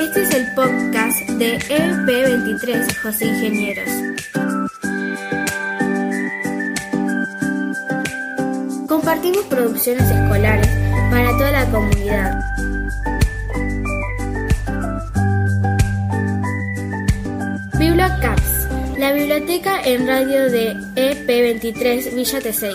Este 0.00 0.22
es 0.22 0.34
el 0.34 0.54
podcast 0.54 1.28
de 1.38 1.58
EP23 1.58 2.96
José 3.02 3.26
Ingenieros. 3.26 3.90
Compartimos 8.88 9.44
producciones 9.50 10.10
escolares 10.10 10.68
para 11.10 11.30
toda 11.36 11.50
la 11.50 11.70
comunidad. 11.70 12.40
La 19.04 19.12
biblioteca 19.12 19.82
en 19.82 20.06
radio 20.06 20.50
de 20.50 20.72
EP23 20.96 22.14
Villa 22.14 22.40
Tesey. 22.40 22.74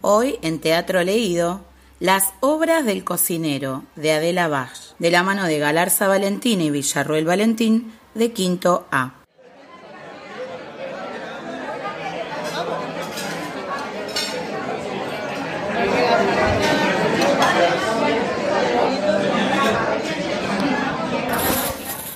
Hoy 0.00 0.38
en 0.40 0.58
Teatro 0.60 1.04
Leído, 1.04 1.60
Las 1.98 2.32
obras 2.40 2.86
del 2.86 3.04
cocinero 3.04 3.84
de 3.94 4.12
Adela 4.12 4.48
Bach, 4.48 4.72
de 4.98 5.10
la 5.10 5.22
mano 5.22 5.44
de 5.44 5.58
Galarza 5.58 6.08
Valentín 6.08 6.62
y 6.62 6.70
Villarruel 6.70 7.26
Valentín, 7.26 7.92
de 8.14 8.32
Quinto 8.32 8.86
A. 8.90 9.19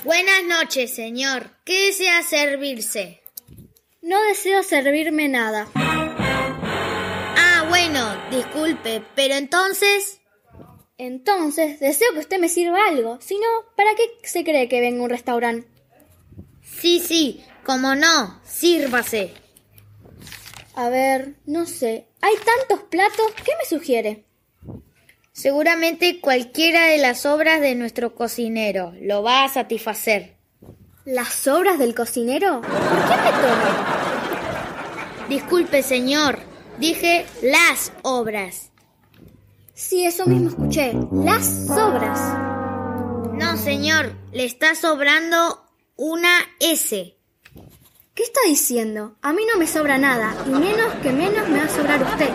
Buenas 0.03 0.43
noches, 0.47 0.93
señor. 0.93 1.49
¿Qué 1.63 1.87
desea 1.87 2.21
servirse? 2.21 3.21
No 4.01 4.21
deseo 4.23 4.61
servirme 4.61 5.27
nada. 5.27 5.67
Ah, 5.75 7.65
bueno, 7.69 8.15
disculpe, 8.29 9.03
pero 9.15 9.33
entonces... 9.35 10.21
Entonces, 10.97 11.79
deseo 11.79 12.13
que 12.13 12.19
usted 12.19 12.39
me 12.39 12.49
sirva 12.49 12.87
algo. 12.87 13.19
Si 13.19 13.35
no, 13.35 13.47
¿para 13.75 13.95
qué 13.95 14.03
se 14.23 14.43
cree 14.43 14.69
que 14.69 14.79
vengo 14.79 15.01
a 15.01 15.03
un 15.05 15.09
restaurante? 15.09 15.67
Sí, 16.61 16.99
sí, 16.99 17.43
como 17.65 17.95
no, 17.95 18.39
sírvase. 18.45 19.33
A 20.75 20.89
ver, 20.89 21.35
no 21.45 21.65
sé. 21.65 22.07
Hay 22.21 22.33
tantos 22.35 22.87
platos. 22.89 23.25
¿Qué 23.43 23.51
me 23.57 23.65
sugiere? 23.65 24.25
Seguramente 25.31 26.19
cualquiera 26.21 26.87
de 26.87 26.97
las 26.97 27.25
obras 27.25 27.61
de 27.61 27.75
nuestro 27.75 28.13
cocinero 28.15 28.93
lo 29.01 29.23
va 29.23 29.43
a 29.43 29.49
satisfacer. 29.49 30.35
¿Las 31.05 31.47
obras 31.47 31.79
del 31.79 31.95
cocinero? 31.95 32.61
¿Por 32.61 32.69
qué 32.69 33.15
me 33.23 33.31
toma? 33.31 33.95
Disculpe, 35.29 35.81
señor, 35.81 36.39
dije 36.77 37.25
las 37.41 37.91
obras. 38.01 38.71
Sí, 39.73 40.05
eso 40.05 40.25
mismo 40.25 40.49
escuché. 40.49 40.93
Las 41.11 41.69
obras. 41.69 42.19
No, 43.33 43.57
señor, 43.57 44.15
le 44.31 44.45
está 44.45 44.75
sobrando 44.75 45.65
una 45.95 46.37
S. 46.59 47.15
¿Qué 48.15 48.23
está 48.23 48.39
diciendo? 48.47 49.17
A 49.21 49.33
mí 49.33 49.43
no 49.51 49.59
me 49.59 49.67
sobra 49.67 49.97
nada, 49.97 50.33
y 50.47 50.49
menos 50.49 50.93
que 51.03 51.11
menos 51.11 51.49
me 51.49 51.59
va 51.59 51.65
a 51.65 51.69
sobrar 51.69 52.01
usted. 52.01 52.29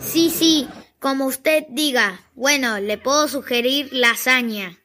Sí, 0.00 0.30
sí, 0.30 0.68
como 0.98 1.26
usted 1.26 1.66
diga. 1.68 2.22
Bueno, 2.34 2.80
le 2.80 2.98
puedo 2.98 3.28
sugerir 3.28 3.88
lasaña. 3.92 4.80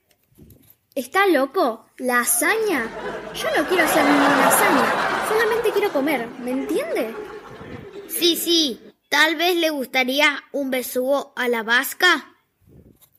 ¿Está 0.93 1.25
loco? 1.25 1.87
¿Lasaña? 1.97 2.85
Yo 3.33 3.47
no 3.57 3.67
quiero 3.67 3.83
hacer 3.83 4.03
ninguna 4.03 4.37
lasaña, 4.41 5.27
solamente 5.27 5.71
quiero 5.71 5.91
comer, 5.91 6.27
¿me 6.43 6.51
entiende? 6.51 7.15
Sí, 8.09 8.35
sí, 8.35 8.79
tal 9.09 9.37
vez 9.37 9.55
le 9.55 9.71
gustaría 9.71 10.43
un 10.51 10.69
besugo 10.69 11.33
a 11.35 11.47
la 11.47 11.63
vasca. 11.63 12.35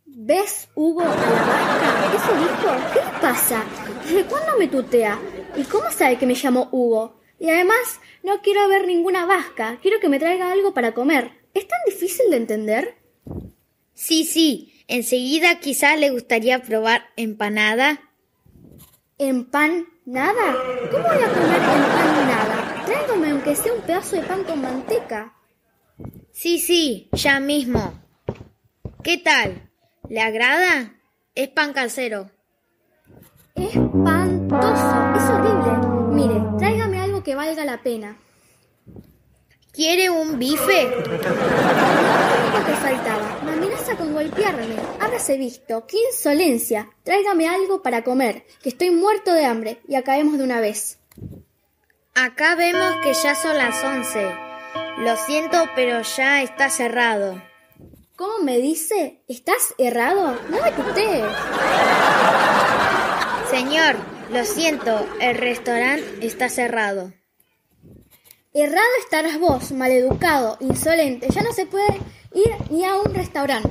¿Ves, 0.04 0.68
Hugo, 0.76 1.00
a 1.00 1.06
la 1.06 1.14
vasca? 1.14 2.14
¿Eso 2.14 2.32
dijo? 2.36 2.92
¿Qué 2.92 3.00
le 3.00 3.20
pasa? 3.20 3.64
¿Desde 4.04 4.24
cuándo 4.26 4.56
me 4.56 4.68
tutea? 4.68 5.18
¿Y 5.56 5.64
cómo 5.64 5.90
sabe 5.90 6.16
que 6.16 6.26
me 6.26 6.34
llamo 6.34 6.68
Hugo? 6.72 7.20
Y 7.38 7.50
además, 7.50 8.00
no 8.22 8.40
quiero 8.40 8.68
ver 8.68 8.86
ninguna 8.86 9.26
vasca, 9.26 9.78
quiero 9.82 10.00
que 10.00 10.08
me 10.08 10.18
traiga 10.18 10.52
algo 10.52 10.72
para 10.72 10.94
comer. 10.94 11.32
¿Es 11.54 11.68
tan 11.68 11.78
difícil 11.86 12.30
de 12.30 12.36
entender? 12.36 12.96
Sí, 13.94 14.24
sí, 14.24 14.84
enseguida 14.88 15.60
quizás 15.60 15.98
le 15.98 16.10
gustaría 16.10 16.62
probar 16.62 17.04
empanada. 17.16 18.00
¿Empanada? 19.18 20.56
¿Cómo 20.90 21.04
voy 21.04 21.22
a 21.22 21.32
comer 21.32 21.60
empanada? 21.60 22.84
Tráigame 22.86 23.30
aunque 23.30 23.54
sea 23.54 23.72
un 23.72 23.82
pedazo 23.82 24.16
de 24.16 24.22
pan 24.22 24.44
con 24.44 24.60
manteca. 24.60 25.34
Sí, 26.32 26.58
sí, 26.58 27.10
ya 27.12 27.38
mismo. 27.40 27.92
¿Qué 29.02 29.18
tal? 29.18 29.70
¿Le 30.08 30.20
agrada? 30.20 30.94
Es 31.34 31.48
pan 31.48 31.72
casero. 31.72 32.30
Espantoso, 33.54 35.01
la 37.72 37.82
pena. 37.82 38.18
¿Quiere 39.72 40.10
un 40.10 40.38
bife? 40.38 40.82
Lo 40.84 41.04
que 42.66 42.74
faltaba. 42.74 43.40
Me 43.46 43.52
amenaza 43.52 43.96
con 43.96 44.12
golpearme. 44.12 44.76
Hábrase 45.00 45.38
visto. 45.38 45.86
¡Qué 45.86 45.96
insolencia! 46.10 46.90
Tráigame 47.02 47.48
algo 47.48 47.80
para 47.80 48.04
comer, 48.04 48.44
que 48.62 48.68
estoy 48.68 48.90
muerto 48.90 49.32
de 49.32 49.46
hambre 49.46 49.80
y 49.88 49.94
acabemos 49.94 50.36
de 50.36 50.44
una 50.44 50.60
vez. 50.60 50.98
Acá 52.14 52.56
vemos 52.56 52.96
que 53.02 53.14
ya 53.14 53.34
son 53.34 53.56
las 53.56 53.82
once. 53.82 54.30
Lo 54.98 55.16
siento, 55.16 55.64
pero 55.74 56.02
ya 56.02 56.42
está 56.42 56.68
cerrado. 56.68 57.42
¿Cómo 58.16 58.40
me 58.44 58.58
dice? 58.58 59.22
¿Estás 59.28 59.74
errado? 59.78 60.38
No 60.50 60.60
me 60.62 60.72
tutee. 60.72 61.24
Señor, 63.50 63.96
lo 64.30 64.44
siento, 64.44 65.06
el 65.20 65.38
restaurante 65.38 66.26
está 66.26 66.50
cerrado. 66.50 67.14
Errado 68.54 68.84
estarás 69.02 69.40
vos, 69.40 69.72
maleducado, 69.72 70.58
insolente. 70.60 71.26
Ya 71.30 71.40
no 71.42 71.52
se 71.52 71.64
puede 71.64 71.98
ir 72.34 72.54
ni 72.68 72.84
a 72.84 72.96
un 72.96 73.14
restaurante. 73.14 73.70